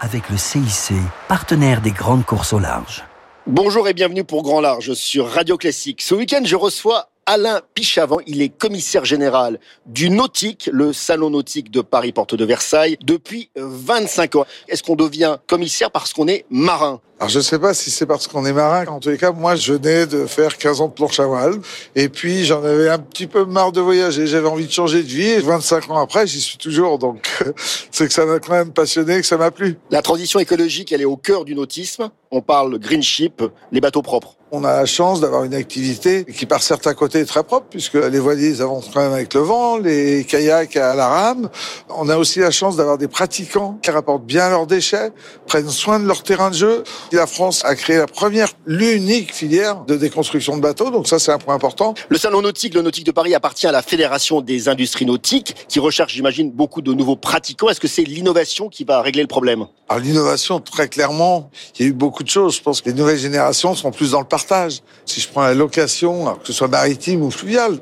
avec 0.00 0.30
le 0.30 0.36
CIC, 0.36 0.94
partenaire 1.28 1.80
des 1.80 1.90
grandes 1.92 2.24
courses 2.24 2.52
au 2.52 2.58
large. 2.58 3.04
Bonjour 3.46 3.88
et 3.88 3.94
bienvenue 3.94 4.24
pour 4.24 4.42
Grand 4.42 4.60
Large 4.60 4.94
sur 4.94 5.28
Radio 5.28 5.56
Classique. 5.56 6.02
Ce 6.02 6.14
week-end, 6.14 6.42
je 6.44 6.56
reçois 6.56 7.09
Alain 7.26 7.60
Pichavant, 7.74 8.18
il 8.26 8.42
est 8.42 8.48
commissaire 8.48 9.04
général 9.04 9.60
du 9.86 10.10
Nautique, 10.10 10.68
le 10.72 10.92
salon 10.92 11.30
nautique 11.30 11.70
de 11.70 11.80
Paris 11.80 12.12
Porte 12.12 12.34
de 12.34 12.44
Versailles, 12.44 12.96
depuis 13.02 13.50
25 13.56 14.36
ans. 14.36 14.46
Est-ce 14.68 14.82
qu'on 14.82 14.96
devient 14.96 15.36
commissaire 15.46 15.90
parce 15.90 16.12
qu'on 16.12 16.26
est 16.26 16.44
marin? 16.50 17.00
Alors 17.20 17.28
je 17.28 17.38
ne 17.38 17.42
sais 17.42 17.58
pas 17.58 17.74
si 17.74 17.90
c'est 17.90 18.06
parce 18.06 18.26
qu'on 18.26 18.46
est 18.46 18.52
marin. 18.52 18.86
En 18.86 18.98
tous 18.98 19.10
les 19.10 19.18
cas, 19.18 19.30
moi, 19.30 19.54
je 19.54 19.74
venais 19.74 20.06
de 20.06 20.24
faire 20.24 20.56
15 20.56 20.80
ans 20.80 20.88
de 20.88 20.94
planche 20.94 21.20
à 21.20 21.26
voile. 21.26 21.60
Et 21.94 22.08
puis, 22.08 22.46
j'en 22.46 22.64
avais 22.64 22.88
un 22.88 22.98
petit 22.98 23.26
peu 23.26 23.44
marre 23.44 23.72
de 23.72 23.80
voyager. 23.82 24.26
J'avais 24.26 24.48
envie 24.48 24.66
de 24.66 24.72
changer 24.72 25.02
de 25.02 25.08
vie. 25.08 25.28
Et 25.28 25.40
25 25.40 25.90
ans 25.90 25.98
après, 25.98 26.26
j'y 26.26 26.40
suis 26.40 26.56
toujours. 26.56 26.98
Donc, 26.98 27.28
c'est 27.90 28.06
que 28.06 28.12
ça 28.14 28.24
m'a 28.24 28.38
quand 28.38 28.54
même 28.54 28.72
passionné, 28.72 29.20
que 29.20 29.26
ça 29.26 29.36
m'a 29.36 29.50
plu. 29.50 29.76
La 29.90 30.00
transition 30.00 30.40
écologique, 30.40 30.92
elle 30.92 31.02
est 31.02 31.04
au 31.04 31.18
cœur 31.18 31.44
du 31.44 31.54
nautisme. 31.54 32.10
On 32.30 32.40
parle 32.40 32.78
green 32.78 33.02
ship, 33.02 33.42
les 33.70 33.82
bateaux 33.82 34.02
propres. 34.02 34.36
On 34.52 34.64
a 34.64 34.74
la 34.74 34.86
chance 34.86 35.20
d'avoir 35.20 35.44
une 35.44 35.54
activité 35.54 36.24
qui, 36.24 36.44
par 36.44 36.60
certains 36.60 36.92
côtés, 36.94 37.20
est 37.20 37.24
très 37.24 37.44
propre, 37.44 37.66
puisque 37.70 37.94
les 37.94 38.18
voiliers 38.18 38.60
avancent 38.60 38.90
quand 38.92 39.00
même 39.00 39.12
avec 39.12 39.32
le 39.34 39.42
vent, 39.42 39.78
les 39.78 40.24
kayaks 40.24 40.76
à 40.76 40.96
la 40.96 41.06
rame. 41.06 41.48
On 41.88 42.08
a 42.08 42.16
aussi 42.16 42.40
la 42.40 42.50
chance 42.50 42.74
d'avoir 42.74 42.98
des 42.98 43.06
pratiquants 43.06 43.78
qui 43.80 43.92
rapportent 43.92 44.24
bien 44.24 44.50
leurs 44.50 44.66
déchets, 44.66 45.12
prennent 45.46 45.68
soin 45.68 46.00
de 46.00 46.06
leur 46.06 46.24
terrain 46.24 46.50
de 46.50 46.56
jeu. 46.56 46.82
La 47.12 47.28
France 47.28 47.64
a 47.64 47.76
créé 47.76 47.98
la 47.98 48.08
première, 48.08 48.48
l'unique 48.66 49.32
filière 49.32 49.84
de 49.84 49.96
déconstruction 49.96 50.56
de 50.56 50.62
bateaux, 50.62 50.90
donc 50.90 51.06
ça, 51.06 51.20
c'est 51.20 51.30
un 51.30 51.38
point 51.38 51.54
important. 51.54 51.94
Le 52.08 52.18
salon 52.18 52.42
nautique, 52.42 52.74
le 52.74 52.82
nautique 52.82 53.06
de 53.06 53.12
Paris, 53.12 53.36
appartient 53.36 53.68
à 53.68 53.72
la 53.72 53.82
Fédération 53.82 54.40
des 54.40 54.68
industries 54.68 55.06
nautiques, 55.06 55.54
qui 55.68 55.78
recherche, 55.78 56.12
j'imagine, 56.12 56.50
beaucoup 56.50 56.82
de 56.82 56.92
nouveaux 56.92 57.14
pratiquants. 57.14 57.68
Est-ce 57.68 57.78
que 57.78 57.86
c'est 57.86 58.02
l'innovation 58.02 58.68
qui 58.68 58.82
va 58.82 59.00
régler 59.00 59.22
le 59.22 59.28
problème? 59.28 59.66
Alors 59.90 60.04
l'innovation, 60.04 60.60
très 60.60 60.86
clairement, 60.86 61.50
il 61.76 61.82
y 61.82 61.84
a 61.84 61.88
eu 61.88 61.92
beaucoup 61.92 62.22
de 62.22 62.28
choses. 62.28 62.54
Je 62.54 62.62
pense 62.62 62.80
que 62.80 62.88
les 62.88 62.94
nouvelles 62.94 63.18
générations 63.18 63.74
sont 63.74 63.90
plus 63.90 64.12
dans 64.12 64.20
le 64.20 64.26
partage. 64.26 64.82
Si 65.04 65.20
je 65.20 65.28
prends 65.28 65.42
la 65.42 65.52
location, 65.52 66.26
que 66.36 66.46
ce 66.46 66.52
soit 66.52 66.68
maritime 66.68 67.22
ou 67.22 67.30
fluviale, 67.32 67.76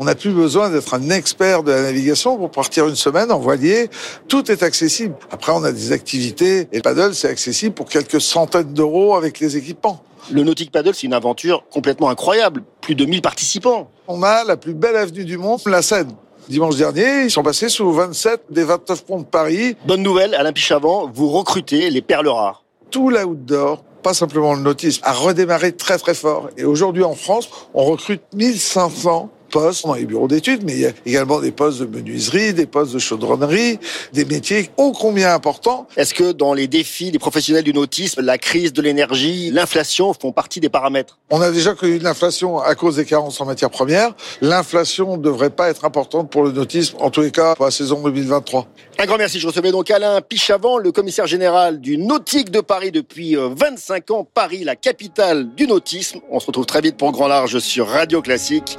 on 0.00 0.06
n'a 0.06 0.16
plus 0.16 0.32
besoin 0.32 0.70
d'être 0.70 0.92
un 0.92 1.08
expert 1.10 1.62
de 1.62 1.70
la 1.70 1.82
navigation 1.82 2.36
pour 2.36 2.50
partir 2.50 2.88
une 2.88 2.96
semaine 2.96 3.30
en 3.30 3.38
voilier. 3.38 3.90
Tout 4.26 4.50
est 4.50 4.64
accessible. 4.64 5.14
Après, 5.30 5.52
on 5.52 5.62
a 5.62 5.70
des 5.70 5.92
activités 5.92 6.66
et 6.72 6.76
le 6.78 6.82
paddle, 6.82 7.14
c'est 7.14 7.28
accessible 7.28 7.76
pour 7.76 7.88
quelques 7.88 8.20
centaines 8.20 8.74
d'euros 8.74 9.14
avec 9.14 9.38
les 9.38 9.56
équipements. 9.56 10.02
Le 10.32 10.42
Nautic 10.42 10.72
Paddle, 10.72 10.96
c'est 10.96 11.06
une 11.06 11.14
aventure 11.14 11.62
complètement 11.70 12.10
incroyable. 12.10 12.64
Plus 12.80 12.96
de 12.96 13.04
1000 13.04 13.22
participants. 13.22 13.88
On 14.08 14.24
a 14.24 14.42
la 14.42 14.56
plus 14.56 14.74
belle 14.74 14.96
avenue 14.96 15.24
du 15.24 15.38
monde, 15.38 15.60
la 15.66 15.82
Seine. 15.82 16.10
Dimanche 16.48 16.76
dernier, 16.76 17.24
ils 17.24 17.30
sont 17.30 17.42
passés 17.42 17.68
sous 17.68 17.92
27 17.92 18.46
des 18.50 18.64
29 18.64 19.04
ponts 19.04 19.20
de 19.20 19.24
Paris. 19.24 19.76
Bonne 19.86 20.02
nouvelle, 20.02 20.34
Alain 20.34 20.52
Pichavant, 20.52 21.08
vous 21.12 21.28
recrutez 21.28 21.88
les 21.88 22.02
perles 22.02 22.28
rares. 22.28 22.64
Tout 22.90 23.10
l'outdoor, 23.10 23.82
pas 24.02 24.12
simplement 24.12 24.54
le 24.54 24.60
nautisme, 24.60 25.02
a 25.04 25.12
redémarré 25.12 25.72
très 25.72 25.98
très 25.98 26.14
fort. 26.14 26.50
Et 26.56 26.64
aujourd'hui 26.64 27.04
en 27.04 27.14
France, 27.14 27.48
on 27.74 27.84
recrute 27.84 28.22
1500 28.34 29.30
postes 29.52 29.86
dans 29.86 29.94
les 29.94 30.06
bureaux 30.06 30.26
d'études, 30.26 30.64
mais 30.64 30.72
il 30.72 30.80
y 30.80 30.86
a 30.86 30.92
également 31.06 31.40
des 31.40 31.52
postes 31.52 31.78
de 31.80 31.86
menuiserie, 31.86 32.54
des 32.54 32.66
postes 32.66 32.94
de 32.94 32.98
chaudronnerie, 32.98 33.78
des 34.12 34.24
métiers 34.24 34.70
ô 34.78 34.92
combien 34.92 35.32
importants. 35.34 35.86
Est-ce 35.96 36.14
que 36.14 36.32
dans 36.32 36.54
les 36.54 36.66
défis 36.66 37.12
des 37.12 37.18
professionnels 37.18 37.62
du 37.62 37.74
nautisme, 37.74 38.22
la 38.22 38.38
crise 38.38 38.72
de 38.72 38.82
l'énergie, 38.82 39.50
l'inflation 39.50 40.14
font 40.14 40.32
partie 40.32 40.58
des 40.58 40.70
paramètres? 40.70 41.18
On 41.30 41.40
a 41.40 41.50
déjà 41.50 41.74
connu 41.74 41.98
de 41.98 42.04
l'inflation 42.04 42.58
à 42.58 42.74
cause 42.74 42.96
des 42.96 43.04
carences 43.04 43.40
en 43.40 43.44
matières 43.44 43.70
premières. 43.70 44.14
L'inflation 44.40 45.16
ne 45.16 45.22
devrait 45.22 45.50
pas 45.50 45.68
être 45.68 45.84
importante 45.84 46.30
pour 46.30 46.42
le 46.42 46.50
nautisme, 46.50 46.96
en 46.98 47.10
tous 47.10 47.20
les 47.20 47.30
cas 47.30 47.54
pour 47.54 47.66
la 47.66 47.70
saison 47.70 48.02
2023. 48.02 48.66
Un 48.98 49.06
grand 49.06 49.18
merci. 49.18 49.38
Je 49.38 49.46
recevais 49.46 49.70
donc 49.70 49.90
Alain 49.90 50.20
Pichavant, 50.22 50.78
le 50.78 50.92
commissaire 50.92 51.26
général 51.26 51.80
du 51.80 51.98
Nautique 51.98 52.50
de 52.50 52.60
Paris 52.60 52.90
depuis 52.90 53.36
25 53.36 54.10
ans. 54.12 54.26
Paris, 54.32 54.64
la 54.64 54.76
capitale 54.76 55.54
du 55.54 55.66
nautisme. 55.66 56.20
On 56.30 56.40
se 56.40 56.46
retrouve 56.46 56.66
très 56.66 56.80
vite 56.80 56.96
pour 56.96 57.12
Grand 57.12 57.28
Large 57.28 57.58
sur 57.58 57.88
Radio 57.88 58.22
Classique. 58.22 58.78